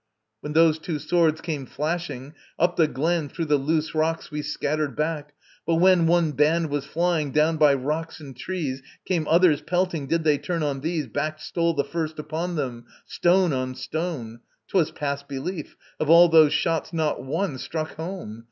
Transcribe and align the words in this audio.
When 0.39 0.53
those 0.53 0.79
two 0.79 0.97
swords 0.97 1.41
came 1.41 1.67
flashing, 1.67 2.33
up 2.57 2.75
the 2.75 2.87
glen 2.87 3.29
Through 3.29 3.45
the 3.45 3.57
loose 3.59 3.93
rocks 3.93 4.31
we 4.31 4.41
scattered 4.41 4.95
back; 4.95 5.35
but 5.63 5.75
when 5.75 6.07
One 6.07 6.31
band 6.31 6.71
was 6.71 6.87
flying, 6.87 7.31
down 7.31 7.57
by 7.57 7.75
rocks 7.75 8.19
and 8.19 8.35
trees 8.35 8.81
Came 9.05 9.27
others 9.27 9.61
pelting: 9.61 10.07
did 10.07 10.23
they 10.23 10.39
turn 10.39 10.63
on 10.63 10.79
these, 10.79 11.05
Back 11.05 11.39
stole 11.39 11.75
the 11.75 11.83
first 11.83 12.17
upon 12.17 12.55
them, 12.55 12.85
stone 13.05 13.53
on 13.53 13.75
stone. 13.75 14.39
'Twas 14.69 14.89
past 14.89 15.27
belief: 15.27 15.75
of 15.99 16.09
all 16.09 16.29
those 16.29 16.51
shots 16.51 16.91
not 16.91 17.23
one 17.23 17.59
Struck 17.59 17.93
home. 17.97 18.39